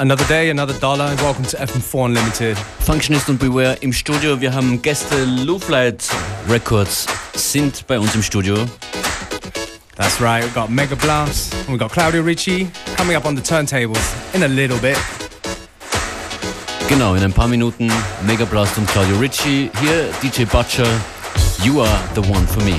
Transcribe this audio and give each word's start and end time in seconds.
Another 0.00 0.24
day, 0.28 0.48
another 0.48 0.72
dollar. 0.80 1.14
Welcome 1.16 1.44
to 1.44 1.58
FM4 1.58 2.06
Unlimited. 2.06 2.56
Functionist 2.56 3.28
und 3.28 3.38
Beware 3.38 3.76
im 3.82 3.92
Studio. 3.92 4.40
Wir 4.40 4.54
haben 4.54 4.80
Gäste. 4.80 5.26
Low-Flight 5.26 6.08
Records 6.48 7.06
sind 7.34 7.86
bei 7.86 7.98
uns 7.98 8.14
im 8.14 8.22
Studio. 8.22 8.56
That's 9.96 10.18
right. 10.18 10.42
We've 10.42 10.54
got 10.54 10.70
Mega 10.70 10.94
Blast 10.94 11.52
and 11.52 11.68
we've 11.68 11.78
got 11.78 11.92
Claudio 11.92 12.22
Ricci 12.22 12.70
coming 12.96 13.14
up 13.14 13.26
on 13.26 13.36
the 13.36 13.42
turntables 13.42 14.14
in 14.32 14.42
a 14.42 14.48
little 14.48 14.78
bit. 14.78 14.96
Genau, 16.88 17.14
in 17.14 17.22
ein 17.22 17.34
paar 17.34 17.48
Minuten 17.48 17.92
Mega 18.26 18.46
Blast 18.46 18.78
und 18.78 18.88
Claudio 18.88 19.18
Ricci. 19.18 19.70
Hier 19.82 20.08
DJ 20.22 20.46
Butcher. 20.46 20.88
You 21.62 21.82
are 21.82 22.00
the 22.14 22.22
one 22.22 22.46
for 22.46 22.62
me. 22.62 22.78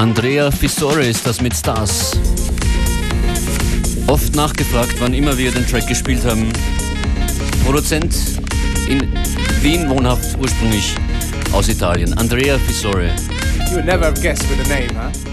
Andrea 0.00 0.50
Fissore 0.50 1.04
ist 1.04 1.26
das 1.26 1.42
mit 1.42 1.54
Stars. 1.54 2.18
Oft 4.06 4.34
nachgefragt, 4.34 4.94
wann 4.98 5.12
immer 5.12 5.36
wir 5.36 5.52
den 5.52 5.66
Track 5.66 5.86
gespielt 5.88 6.24
haben. 6.24 6.50
Produzent 7.66 8.14
in 8.88 9.12
Wien 9.60 9.90
wohnhaft, 9.90 10.38
ursprünglich 10.38 10.94
aus 11.52 11.68
Italien. 11.68 12.14
Andrea 12.14 12.58
Fissore. 12.60 13.10
You 13.68 13.76
would 13.76 13.84
never 13.84 14.06
have 14.06 14.22
guessed 14.22 14.48
with 14.48 14.64
a 14.64 14.68
name, 14.70 14.88
huh? 14.94 15.29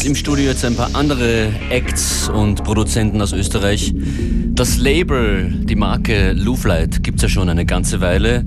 Uns 0.00 0.06
im 0.06 0.14
Studio 0.14 0.46
jetzt 0.46 0.64
ein 0.64 0.76
paar 0.76 0.88
andere 0.94 1.52
Acts 1.68 2.30
und 2.30 2.64
Produzenten 2.64 3.20
aus 3.20 3.34
Österreich. 3.34 3.92
Das 4.54 4.78
Label, 4.78 5.52
die 5.64 5.76
Marke 5.76 6.32
Louvlight, 6.32 7.02
gibt 7.02 7.18
es 7.18 7.24
ja 7.24 7.28
schon 7.28 7.50
eine 7.50 7.66
ganze 7.66 8.00
Weile. 8.00 8.46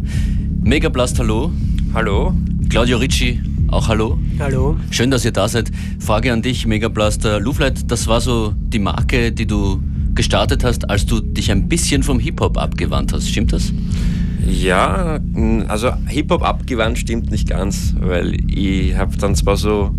Megablast, 0.64 1.20
hallo. 1.20 1.52
Hallo. 1.94 2.34
Claudio 2.70 2.98
Ricci, 2.98 3.40
auch 3.68 3.88
hallo. 3.88 4.18
Hallo. 4.40 4.78
Schön, 4.90 5.12
dass 5.12 5.26
ihr 5.26 5.32
da 5.32 5.48
seid. 5.48 5.70
Frage 6.00 6.34
an 6.34 6.42
dich, 6.42 6.66
Megablaster. 6.66 7.40
Louvlight, 7.40 7.92
das 7.92 8.08
war 8.08 8.20
so 8.20 8.56
die 8.58 8.80
Marke, 8.80 9.32
die 9.32 9.46
du 9.46 9.80
gestartet 10.16 10.64
hast, 10.64 10.90
als 10.90 11.06
du 11.06 11.20
dich 11.20 11.52
ein 11.52 11.70
bisschen 11.70 12.02
vom 12.02 12.18
Hip-Hop 12.20 12.58
abgewandt 12.58 13.14
hast. 13.14 13.30
Stimmt 13.30 13.54
das? 13.54 13.72
Ja, 14.50 15.20
also 15.68 15.92
Hip-Hop 16.08 16.42
abgewandt 16.42 16.98
stimmt 16.98 17.30
nicht 17.30 17.48
ganz, 17.48 17.94
weil 18.00 18.40
ich 18.50 18.98
habe 18.98 19.16
dann 19.18 19.36
zwar 19.36 19.56
so 19.56 19.94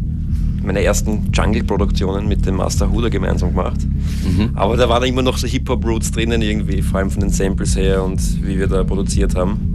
meine 0.64 0.83
ersten 0.83 1.30
Jungle-Produktionen 1.33 2.26
mit 2.26 2.47
dem 2.47 2.56
Master 2.56 2.90
Huda 2.90 3.09
gemeinsam 3.09 3.50
gemacht. 3.50 3.80
Mhm. 4.25 4.50
Aber 4.54 4.76
da 4.76 4.88
waren 4.88 5.04
immer 5.04 5.23
noch 5.23 5.37
so 5.37 5.47
Hip-Hop-Roots 5.47 6.12
drinnen 6.12 6.42
irgendwie, 6.42 6.83
vor 6.83 6.99
allem 6.99 7.11
von 7.11 7.21
den 7.21 7.30
Samples 7.30 7.76
her 7.76 8.02
und 8.02 8.21
wie 8.44 8.59
wir 8.59 8.66
da 8.66 8.85
produziert 8.85 9.35
haben. 9.35 9.75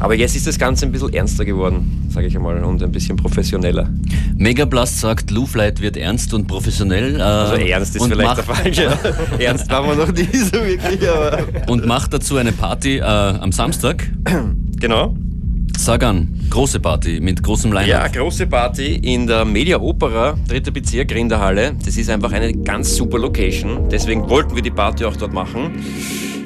Aber 0.00 0.14
jetzt 0.14 0.34
ist 0.36 0.46
das 0.46 0.58
Ganze 0.58 0.86
ein 0.86 0.92
bisschen 0.92 1.12
ernster 1.12 1.44
geworden, 1.44 2.08
sage 2.10 2.26
ich 2.26 2.36
einmal, 2.36 2.62
und 2.64 2.82
ein 2.82 2.92
bisschen 2.92 3.16
professioneller. 3.16 3.88
Megablast 4.36 5.00
sagt, 5.00 5.30
Louvlight 5.30 5.80
wird 5.80 5.96
ernst 5.96 6.34
und 6.34 6.46
professionell. 6.46 7.20
Äh, 7.20 7.22
also 7.22 7.54
ernst 7.54 7.96
ist 7.96 8.04
vielleicht 8.04 8.36
der 8.36 8.44
falsche. 8.44 8.98
ernst 9.38 9.70
waren 9.70 9.86
wir 9.86 10.06
noch 10.06 10.12
nie 10.12 10.36
so 10.36 10.52
wirklich. 10.54 11.08
Aber 11.08 11.38
und 11.68 11.86
macht 11.86 12.12
dazu 12.12 12.36
eine 12.36 12.52
Party 12.52 12.98
äh, 12.98 13.02
am 13.02 13.52
Samstag. 13.52 14.10
Genau. 14.80 15.16
Sag 15.84 16.02
an, 16.02 16.30
große 16.48 16.80
Party 16.80 17.20
mit 17.20 17.42
großem 17.42 17.70
Line-Up. 17.70 17.86
Ja, 17.86 18.08
große 18.08 18.46
Party 18.46 18.94
in 18.94 19.26
der 19.26 19.44
Media 19.44 19.78
Opera, 19.78 20.34
dritter 20.48 20.70
Bezirk, 20.70 21.12
Rinderhalle. 21.12 21.74
Das 21.84 21.98
ist 21.98 22.08
einfach 22.08 22.32
eine 22.32 22.54
ganz 22.54 22.96
super 22.96 23.18
Location. 23.18 23.86
Deswegen 23.90 24.26
wollten 24.30 24.54
wir 24.54 24.62
die 24.62 24.70
Party 24.70 25.04
auch 25.04 25.14
dort 25.14 25.34
machen. 25.34 25.84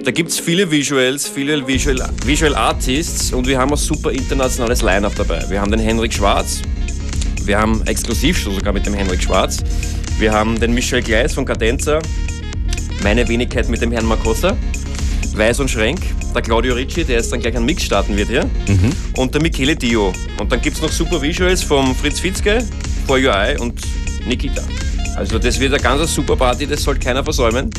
Da 0.04 0.10
gibt 0.10 0.30
es 0.30 0.40
viele 0.40 0.68
Visuals, 0.68 1.28
viele 1.28 1.64
Visual, 1.64 2.10
Visual 2.24 2.52
Artists 2.56 3.32
und 3.32 3.46
wir 3.46 3.60
haben 3.60 3.70
ein 3.70 3.76
super 3.76 4.10
internationales 4.10 4.82
Line-Up 4.82 5.14
dabei. 5.14 5.48
Wir 5.48 5.60
haben 5.60 5.70
den 5.70 5.78
Henrik 5.78 6.12
Schwarz, 6.12 6.60
wir 7.44 7.60
haben 7.60 7.86
Exklusivshow 7.86 8.50
sogar 8.50 8.72
mit 8.72 8.86
dem 8.86 8.94
Henrik 8.94 9.22
Schwarz, 9.22 9.62
wir 10.18 10.32
haben 10.32 10.58
den 10.58 10.74
Michel 10.74 11.00
Gleis 11.00 11.34
von 11.34 11.44
Cadenza, 11.44 12.00
meine 13.04 13.28
Wenigkeit 13.28 13.68
mit 13.68 13.82
dem 13.82 13.92
Herrn 13.92 14.06
Makossa 14.06 14.56
Weiß 15.38 15.60
und 15.60 15.70
Schrenk, 15.70 16.00
der 16.34 16.42
Claudio 16.42 16.74
Ricci, 16.74 17.04
der 17.04 17.16
jetzt 17.16 17.32
dann 17.32 17.40
gleich 17.40 17.56
einen 17.56 17.64
Mix 17.64 17.82
starten 17.82 18.16
wird 18.16 18.28
hier, 18.28 18.44
mhm. 18.44 18.92
und 19.16 19.34
der 19.34 19.42
Michele 19.42 19.76
Dio. 19.76 20.12
Und 20.38 20.50
dann 20.52 20.60
gibt 20.60 20.76
es 20.76 20.82
noch 20.82 20.92
super 20.92 21.20
Visuals 21.20 21.62
vom 21.62 21.94
Fritz 21.94 22.20
Fitzke, 22.20 22.64
For 23.06 23.18
Your 23.18 23.34
Eye 23.34 23.58
und 23.58 23.80
Nikita. 24.26 24.62
Also 25.16 25.38
das 25.38 25.58
wird 25.58 25.72
eine 25.72 25.82
ganz 25.82 26.14
super 26.14 26.36
Party, 26.36 26.66
das 26.66 26.82
sollte 26.82 27.00
keiner 27.00 27.24
versäumen. 27.24 27.70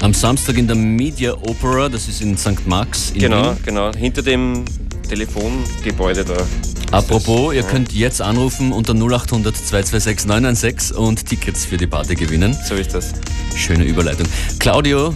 Am 0.00 0.14
Samstag 0.14 0.56
in 0.58 0.66
der 0.66 0.76
Media 0.76 1.32
Opera, 1.32 1.88
das 1.88 2.06
ist 2.06 2.20
in 2.20 2.38
St. 2.38 2.66
Max. 2.66 3.10
In 3.10 3.20
genau, 3.20 3.50
Wien. 3.50 3.56
genau, 3.64 3.92
hinter 3.92 4.22
dem 4.22 4.64
Telefongebäude 5.08 6.24
da. 6.24 6.36
Apropos, 6.92 7.48
das, 7.48 7.54
ihr 7.56 7.62
ja. 7.62 7.66
könnt 7.66 7.92
jetzt 7.92 8.22
anrufen 8.22 8.72
unter 8.72 8.94
0800 8.94 9.56
226 9.56 10.26
996 10.28 10.96
und 10.96 11.26
Tickets 11.26 11.64
für 11.64 11.76
die 11.76 11.88
Party 11.88 12.14
gewinnen. 12.14 12.56
So 12.68 12.74
ist 12.74 12.94
das. 12.94 13.12
Schöne 13.56 13.84
Überleitung. 13.84 14.26
Claudio, 14.60 15.14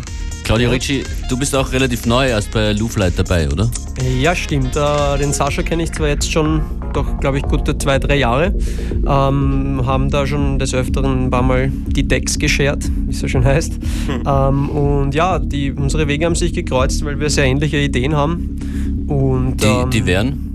Claudio 0.49 0.69
ja. 0.69 0.73
Ricci, 0.73 1.05
du 1.29 1.39
bist 1.39 1.55
auch 1.55 1.73
relativ 1.73 2.07
neu 2.07 2.27
erst 2.27 2.51
bei 2.53 2.73
Louvlight 2.73 3.19
dabei, 3.19 3.51
oder? 3.51 3.71
Ja, 4.19 4.35
stimmt. 4.35 4.75
Äh, 4.77 5.19
den 5.19 5.35
Sascha 5.35 5.63
kenne 5.63 5.83
ich 5.83 5.93
zwar 5.93 6.09
jetzt 6.09 6.33
schon, 6.33 6.63
doch 6.95 7.21
glaube 7.21 7.37
ich, 7.37 7.45
gute 7.45 7.77
zwei, 7.77 7.99
drei 7.99 8.17
Jahre. 8.17 8.55
Ähm, 9.07 9.83
haben 9.85 10.09
da 10.09 10.27
schon 10.27 10.59
des 10.59 10.73
Öfteren 10.73 11.27
ein 11.27 11.31
paar 11.31 11.43
Mal 11.43 11.71
die 11.89 12.09
Decks 12.09 12.39
geschert, 12.39 12.83
wie 13.05 13.11
es 13.11 13.21
so 13.21 13.29
schön 13.29 13.45
heißt. 13.45 13.75
Hm. 14.07 14.23
Ähm, 14.27 14.71
und 14.71 15.15
ja, 15.15 15.39
die, 15.39 15.71
unsere 15.71 16.09
Wege 16.09 16.25
haben 16.25 16.35
sich 16.35 16.55
gekreuzt, 16.55 17.05
weil 17.05 17.21
wir 17.21 17.29
sehr 17.29 17.45
ähnliche 17.45 17.77
Ideen 17.77 18.17
haben. 18.17 19.07
Und, 19.07 19.63
die, 19.63 19.67
ähm, 19.67 19.91
die 19.91 20.07
wären? 20.07 20.48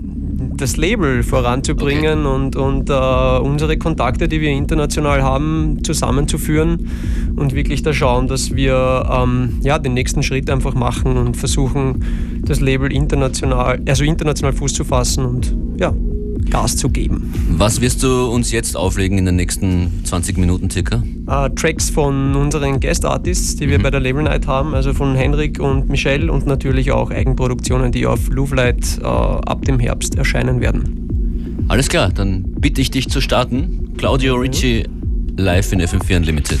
Das 0.56 0.76
Label 0.76 1.22
voranzubringen 1.22 2.26
okay. 2.26 2.34
und, 2.34 2.56
und 2.56 2.90
uh, 2.90 3.40
unsere 3.42 3.76
Kontakte, 3.76 4.28
die 4.28 4.40
wir 4.40 4.50
international 4.50 5.22
haben, 5.22 5.82
zusammenzuführen 5.82 6.90
und 7.36 7.54
wirklich 7.54 7.82
da 7.82 7.92
schauen, 7.92 8.28
dass 8.28 8.54
wir 8.54 9.08
ähm, 9.10 9.60
ja, 9.62 9.78
den 9.78 9.94
nächsten 9.94 10.22
Schritt 10.22 10.50
einfach 10.50 10.74
machen 10.74 11.16
und 11.16 11.36
versuchen, 11.36 12.42
das 12.42 12.60
Label 12.60 12.92
international, 12.92 13.80
also 13.86 14.04
international 14.04 14.52
Fuß 14.52 14.74
zu 14.74 14.84
fassen 14.84 15.24
und 15.24 15.56
ja, 15.78 15.92
Gas 16.50 16.76
zu 16.76 16.88
geben. 16.88 17.32
Was 17.50 17.80
wirst 17.80 18.02
du 18.02 18.26
uns 18.26 18.52
jetzt 18.52 18.76
auflegen 18.76 19.18
in 19.18 19.26
den 19.26 19.36
nächsten 19.36 20.04
20 20.04 20.38
Minuten 20.38 20.70
circa? 20.70 21.02
Uh, 21.26 21.48
Tracks 21.48 21.90
von 21.90 22.34
unseren 22.36 22.80
Guest 22.80 23.04
Artists, 23.04 23.56
die 23.56 23.68
wir 23.68 23.78
mhm. 23.78 23.82
bei 23.82 23.90
der 23.90 24.00
Label 24.00 24.22
Night 24.22 24.46
haben, 24.46 24.74
also 24.74 24.92
von 24.92 25.14
Henrik 25.14 25.58
und 25.60 25.88
Michelle 25.88 26.30
und 26.30 26.46
natürlich 26.46 26.92
auch 26.92 27.10
Eigenproduktionen, 27.10 27.92
die 27.92 28.06
auf 28.06 28.28
Louvelight 28.28 29.00
uh, 29.02 29.06
ab 29.06 29.64
dem 29.64 29.78
Herbst 29.78 30.16
erscheinen 30.16 30.60
werden. 30.60 31.66
Alles 31.68 31.88
klar, 31.88 32.10
dann 32.10 32.44
bitte 32.58 32.80
ich 32.80 32.90
dich 32.90 33.08
zu 33.08 33.20
starten. 33.20 33.94
Claudio 33.96 34.34
Ricci 34.34 34.84
live 35.36 35.72
in 35.72 35.80
FM4 35.80 36.16
Unlimited. 36.16 36.60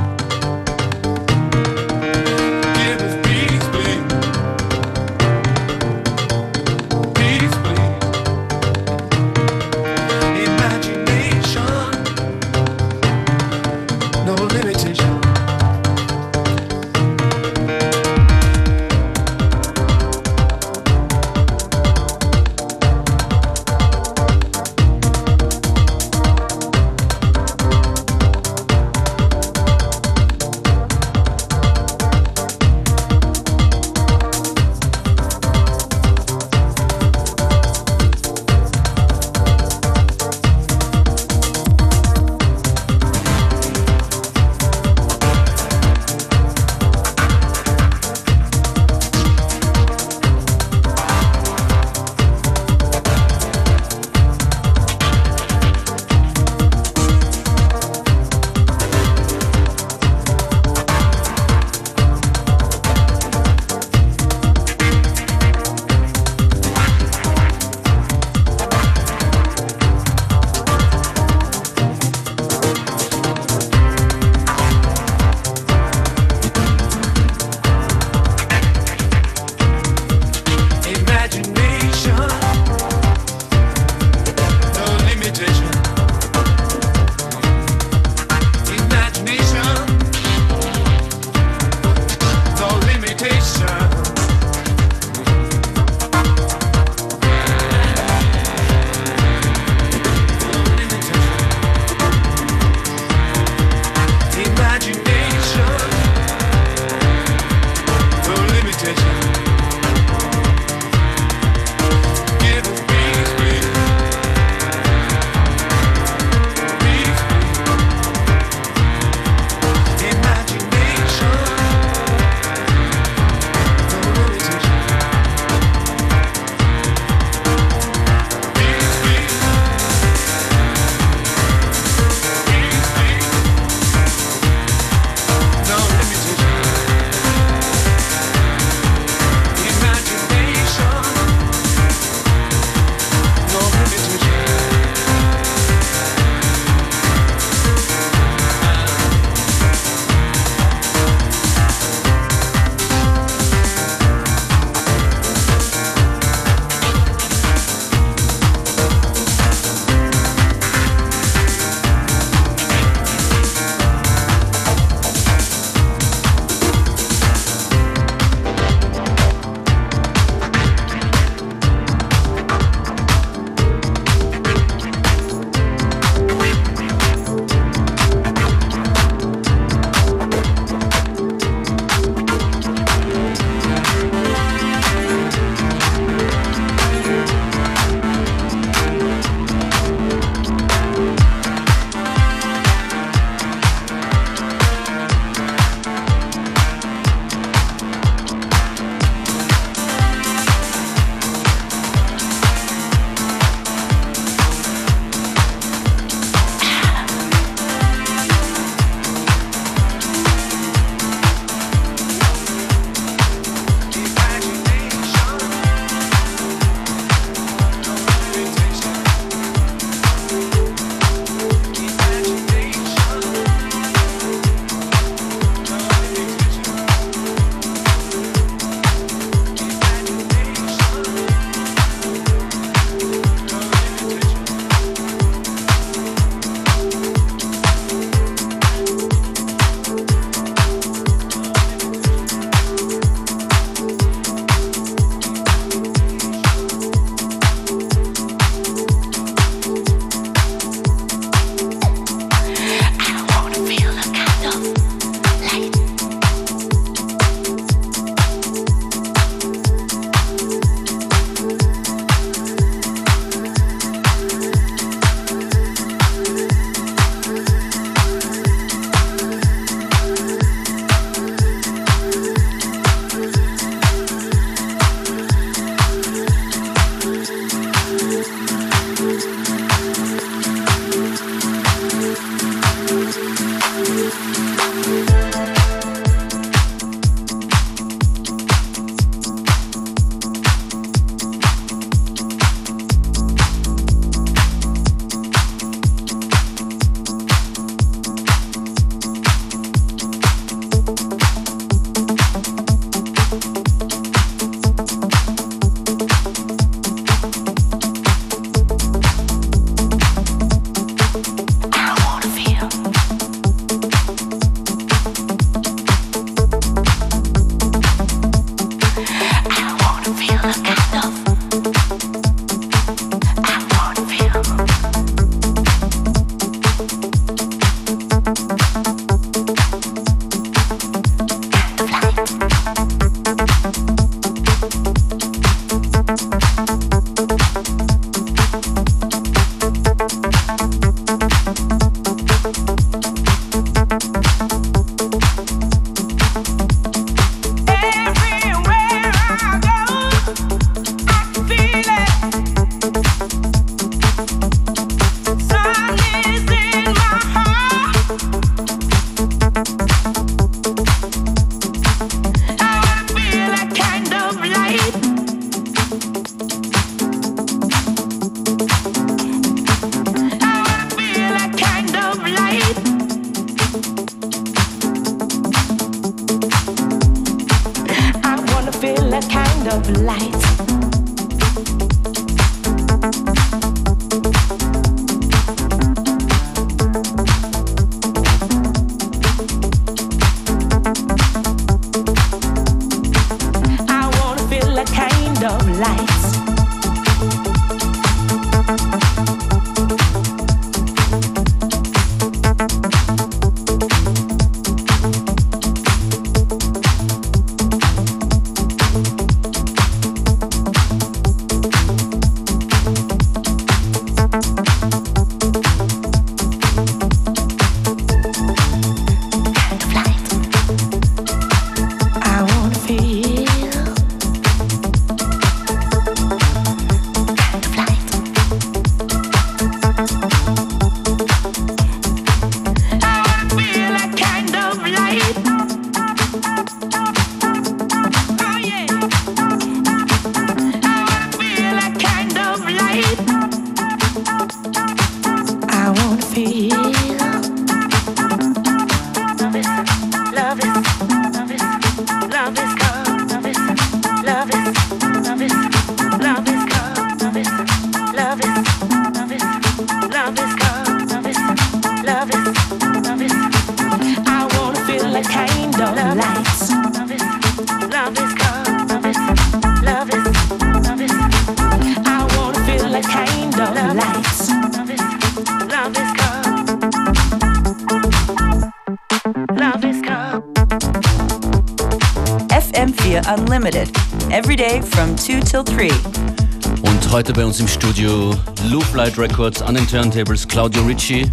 uns 487.51 487.59
im 487.59 487.67
Studio 487.67 488.33
Loop 488.69 488.95
Light 488.95 489.17
Records 489.17 489.61
an 489.61 489.75
den 489.75 489.85
Turntables 489.85 490.47
Claudio 490.47 490.83
Ricci 490.83 491.29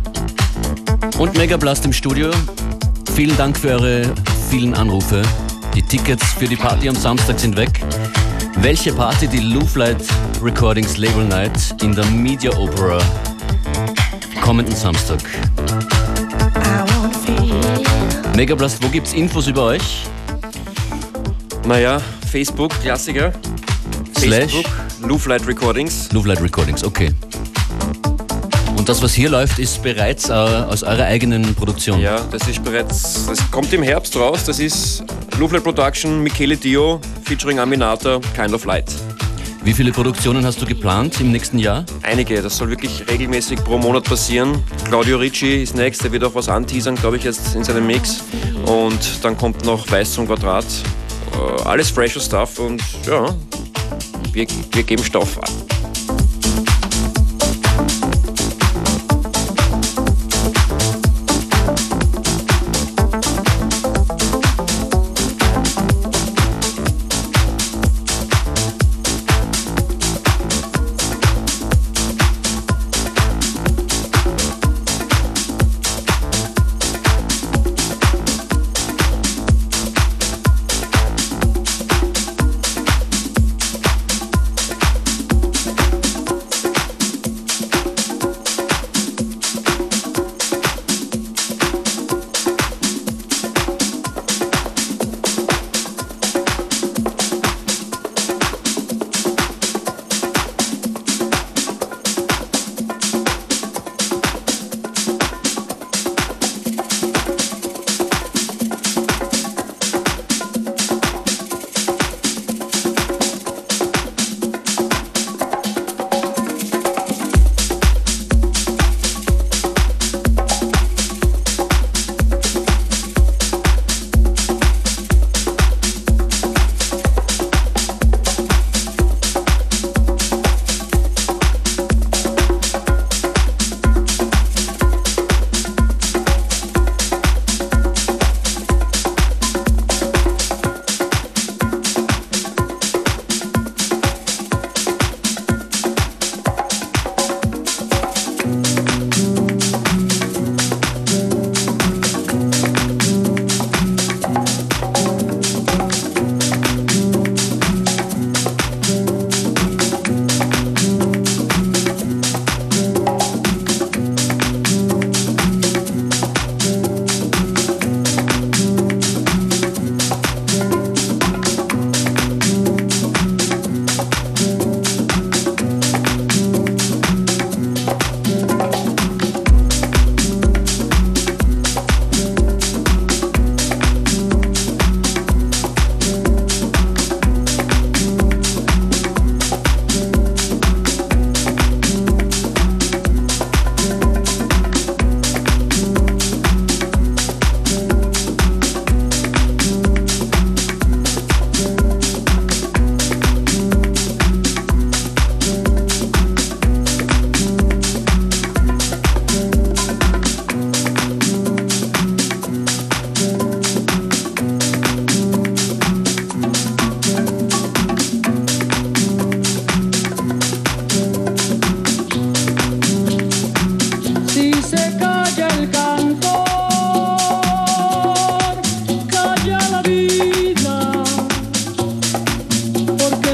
und 1.16 1.38
Mega 1.38 1.56
Blast 1.56 1.84
im 1.84 1.92
Studio. 1.92 2.32
Vielen 3.14 3.36
Dank 3.36 3.56
für 3.56 3.68
eure 3.68 4.12
vielen 4.50 4.74
Anrufe. 4.74 5.22
Die 5.76 5.82
Tickets 5.82 6.24
für 6.32 6.46
die 6.46 6.56
Party 6.56 6.88
am 6.88 6.96
Samstag 6.96 7.38
sind 7.38 7.56
weg. 7.56 7.70
Welche 8.56 8.92
Party 8.92 9.28
die 9.28 9.38
Loop 9.38 9.76
Light 9.76 10.02
Recordings 10.42 10.96
Label 10.96 11.24
Night 11.24 11.52
in 11.82 11.94
der 11.94 12.06
Media 12.06 12.50
Opera 12.58 12.98
kommenden 14.40 14.74
Samstag. 14.74 15.20
Mega 18.34 18.56
Blast, 18.56 18.82
wo 18.82 18.88
gibt's 18.88 19.12
Infos 19.12 19.46
über 19.46 19.66
euch? 19.66 20.02
Naja, 21.64 22.00
Facebook, 22.32 22.72
Klassiker. 22.82 23.32
Slash? 24.18 24.64
Louvelight 25.08 25.46
Recordings. 25.46 26.12
Louvelight 26.12 26.42
Recordings, 26.42 26.84
okay. 26.84 27.08
Und 28.76 28.86
das, 28.90 29.02
was 29.02 29.14
hier 29.14 29.30
läuft, 29.30 29.58
ist 29.58 29.82
bereits 29.82 30.28
äh, 30.28 30.32
aus 30.34 30.82
eurer 30.82 31.04
eigenen 31.04 31.54
Produktion? 31.54 31.98
Ja, 31.98 32.20
das 32.30 32.46
ist 32.46 32.62
bereits, 32.62 33.24
das 33.24 33.50
kommt 33.50 33.72
im 33.72 33.82
Herbst 33.82 34.14
raus. 34.16 34.44
Das 34.44 34.60
ist 34.60 35.02
Louvelight 35.38 35.64
Production, 35.64 36.22
Michele 36.22 36.58
Dio, 36.58 37.00
featuring 37.24 37.58
Aminata, 37.58 38.20
Kind 38.36 38.52
of 38.52 38.66
Light. 38.66 38.94
Wie 39.64 39.72
viele 39.72 39.92
Produktionen 39.92 40.44
hast 40.44 40.60
du 40.60 40.66
geplant 40.66 41.18
im 41.22 41.32
nächsten 41.32 41.58
Jahr? 41.58 41.86
Einige, 42.02 42.42
das 42.42 42.58
soll 42.58 42.68
wirklich 42.68 43.02
regelmäßig 43.08 43.64
pro 43.64 43.78
Monat 43.78 44.04
passieren. 44.04 44.62
Claudio 44.84 45.16
Ricci 45.16 45.62
ist 45.62 45.74
next, 45.74 46.04
der 46.04 46.12
wird 46.12 46.22
auch 46.24 46.34
was 46.34 46.50
anteasern, 46.50 46.96
glaube 46.96 47.16
ich, 47.16 47.24
jetzt 47.24 47.54
in 47.54 47.64
seinem 47.64 47.86
Mix. 47.86 48.22
Und 48.66 49.24
dann 49.24 49.38
kommt 49.38 49.64
noch 49.64 49.90
Weiß 49.90 50.12
zum 50.12 50.26
Quadrat. 50.26 50.66
Äh, 51.32 51.62
alles 51.62 51.88
fresher 51.88 52.20
Stuff 52.20 52.58
und 52.58 52.82
ja, 53.06 53.34
wir, 54.38 54.46
wir 54.72 54.82
geben 54.84 55.02
Stoff 55.02 55.36
an. 55.38 55.67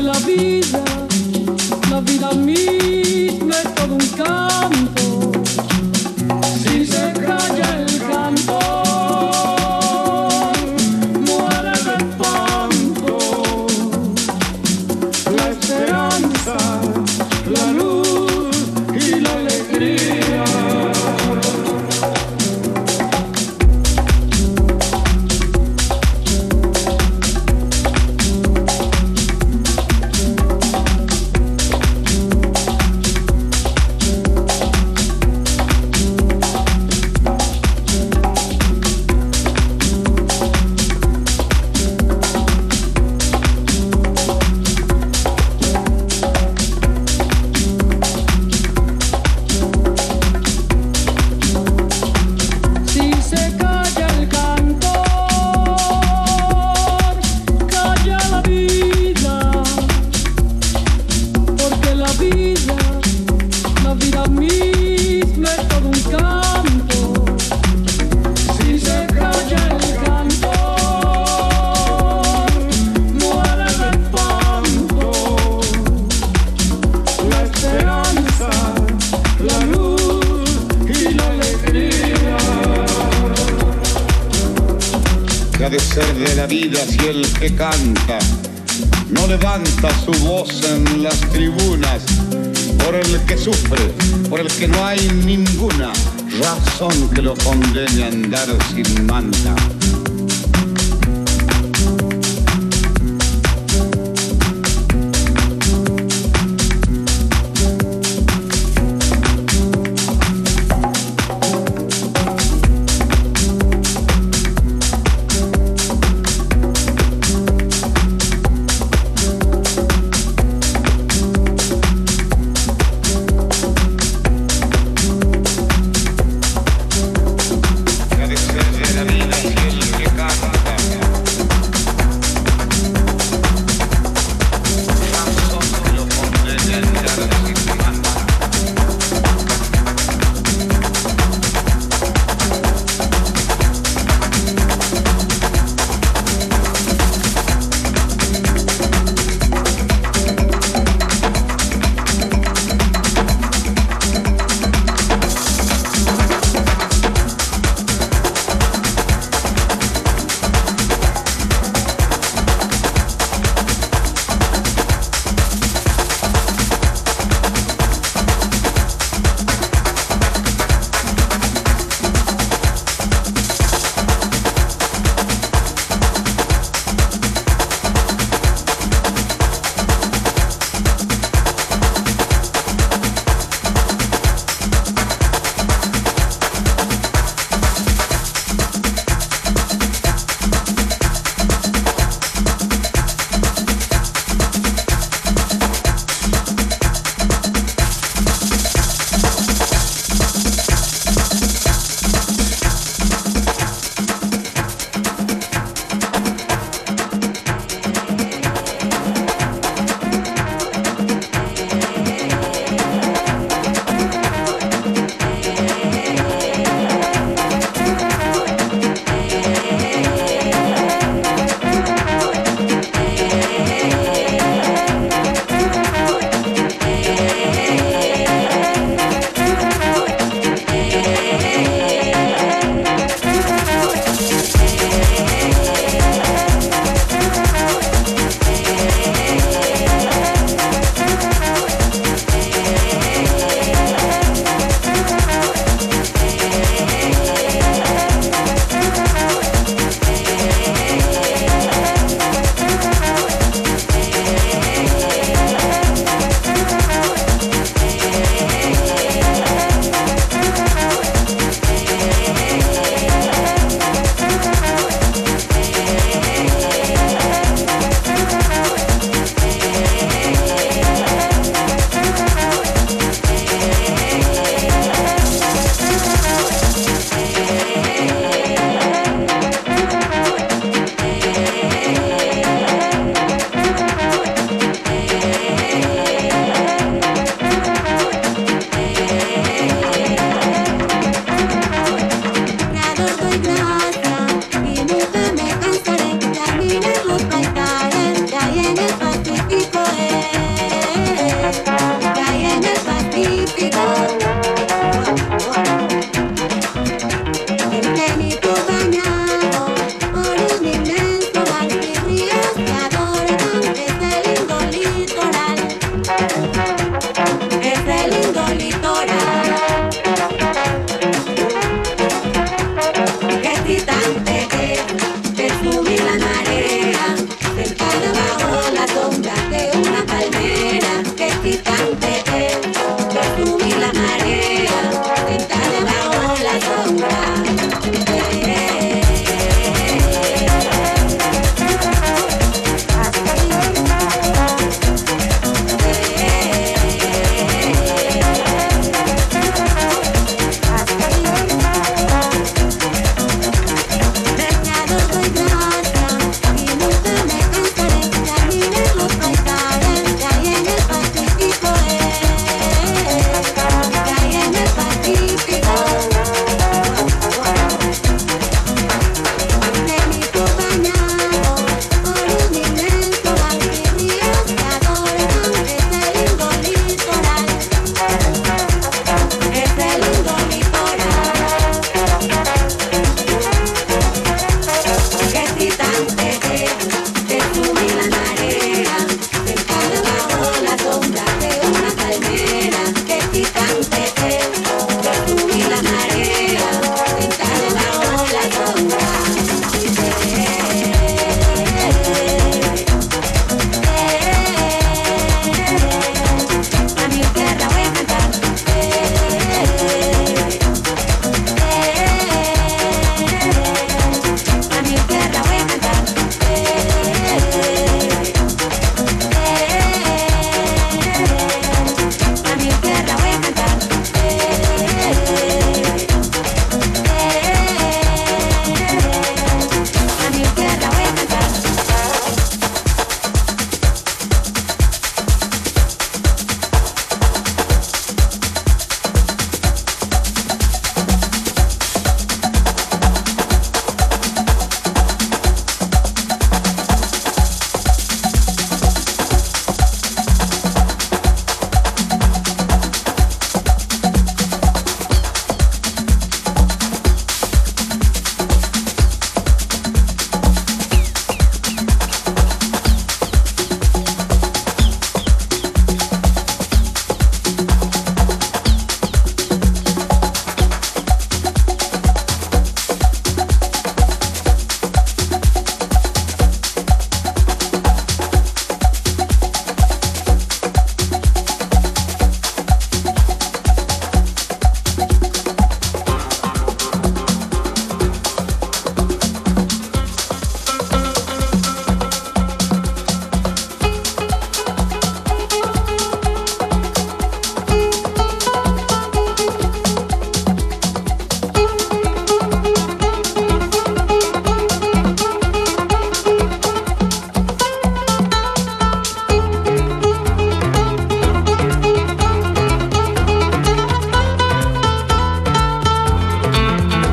la 0.04 0.12
vida. 0.20 0.93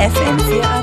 FM4A. 0.01 0.80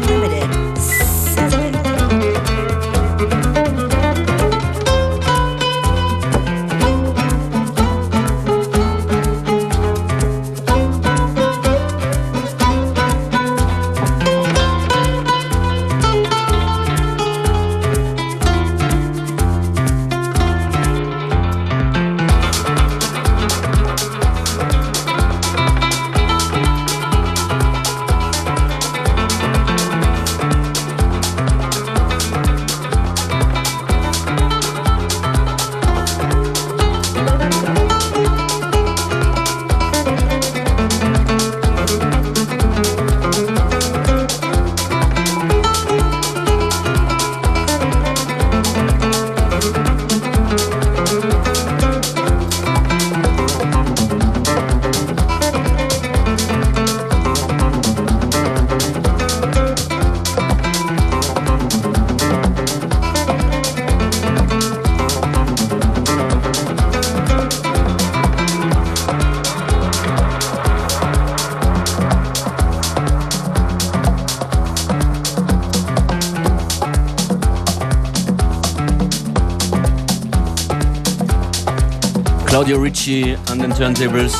Ricci 83.08 83.38
an 83.50 83.58
den 83.58 83.74
Turntables, 83.74 84.34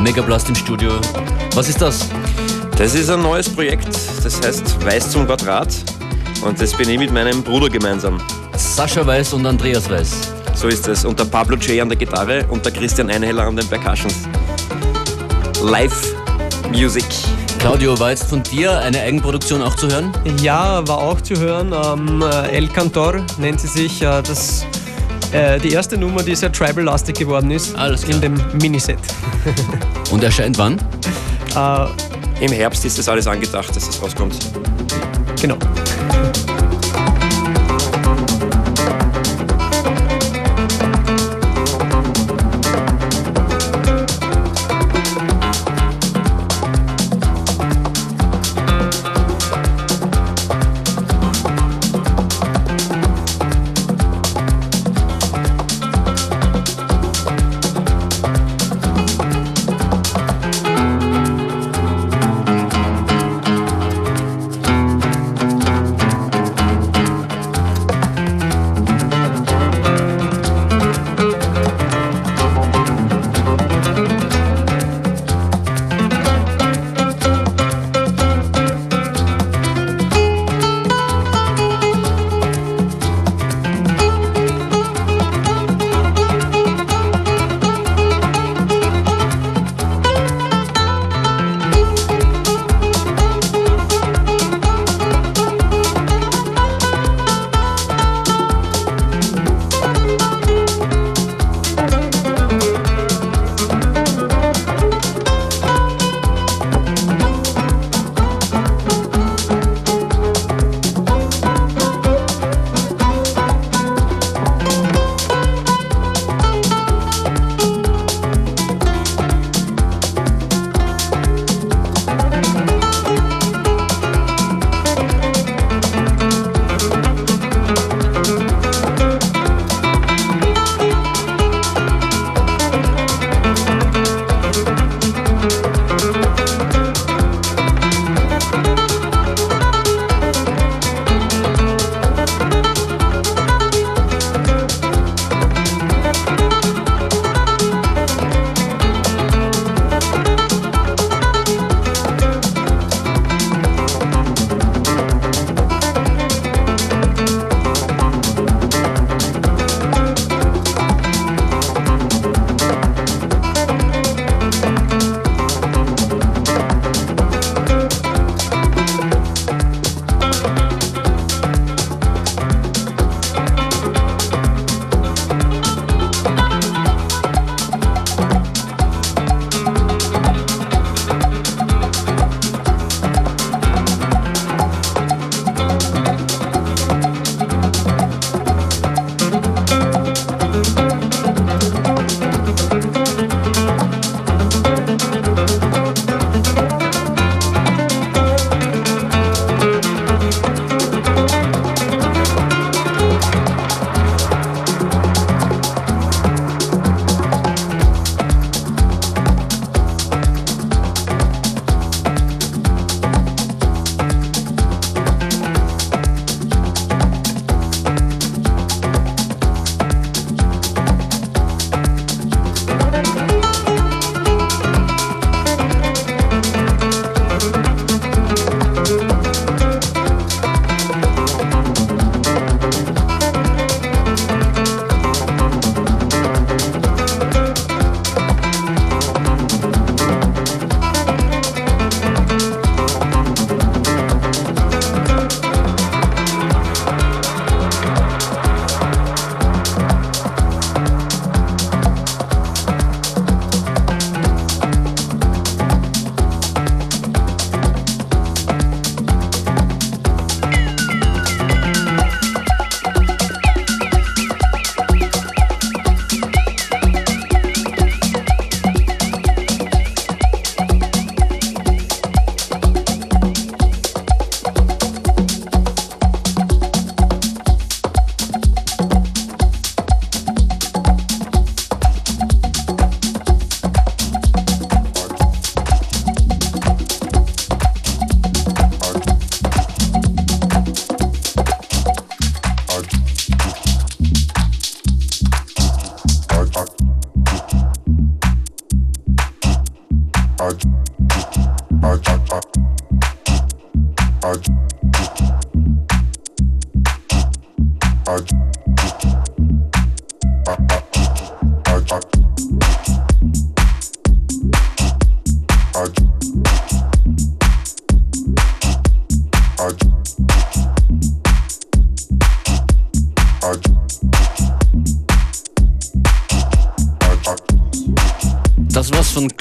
Megablast 0.00 0.48
im 0.48 0.54
Studio. 0.54 0.92
Was 1.54 1.68
ist 1.68 1.82
das? 1.82 2.08
Das 2.78 2.94
ist 2.94 3.10
ein 3.10 3.20
neues 3.20 3.48
Projekt, 3.48 3.88
das 4.22 4.40
heißt 4.40 4.84
Weiß 4.84 5.10
zum 5.10 5.26
Quadrat 5.26 5.74
und 6.44 6.60
das 6.60 6.72
bin 6.72 6.88
ich 6.88 6.98
mit 6.98 7.12
meinem 7.12 7.42
Bruder 7.42 7.68
gemeinsam. 7.68 8.20
Sascha 8.56 9.04
Weiß 9.04 9.32
und 9.32 9.44
Andreas 9.44 9.90
Weiß. 9.90 10.32
So 10.54 10.68
ist 10.68 10.86
es. 10.86 11.04
Und 11.04 11.18
der 11.18 11.24
Pablo 11.24 11.56
J 11.56 11.82
an 11.82 11.88
der 11.88 11.98
Gitarre 11.98 12.46
und 12.48 12.64
der 12.64 12.70
Christian 12.70 13.10
Einheller 13.10 13.44
an 13.44 13.56
den 13.56 13.66
Percussions. 13.66 14.28
Live 15.60 16.14
Music. 16.70 17.06
Claudio, 17.58 17.98
war 17.98 18.10
jetzt 18.10 18.28
von 18.28 18.42
dir 18.44 18.78
eine 18.78 19.00
Eigenproduktion 19.00 19.62
auch 19.62 19.74
zu 19.74 19.88
hören? 19.88 20.12
Ja, 20.40 20.86
war 20.86 20.98
auch 20.98 21.20
zu 21.20 21.34
hören. 21.40 21.72
Ähm, 21.72 22.22
El 22.52 22.68
Cantor 22.68 23.24
nennt 23.38 23.60
sie 23.60 23.68
sich. 23.68 24.00
Äh, 24.00 24.22
das, 24.22 24.64
äh, 25.34 25.58
die 25.58 25.70
erste 25.70 25.98
Nummer, 25.98 26.22
die 26.22 26.34
sehr 26.34 26.52
tribal-lastig 26.52 27.16
geworden 27.16 27.50
ist. 27.50 27.76
Alles 27.76 28.02
klar. 28.02 28.14
In 28.16 28.20
dem 28.20 28.58
Miniset. 28.60 28.98
Und 30.10 30.22
erscheint 30.22 30.56
wann? 30.58 30.80
Im 32.40 32.52
Herbst 32.52 32.84
ist 32.84 32.98
das 32.98 33.08
alles 33.08 33.26
angedacht, 33.26 33.74
dass 33.74 33.86
das 33.86 34.02
rauskommt. 34.02 34.36
Genau. 35.40 35.56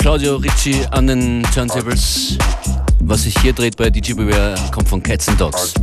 Claudio 0.03 0.35
Ricci 0.35 0.85
an 0.91 1.07
den 1.07 1.43
Turntables. 1.53 2.37
Was 2.99 3.23
sich 3.23 3.37
hier 3.39 3.53
dreht 3.53 3.77
bei 3.77 3.89
DJ 3.89 4.13
Beware 4.13 4.55
kommt 4.71 4.87
von 4.87 5.01
Cats 5.01 5.27
and 5.27 5.41
Dogs. 5.41 5.73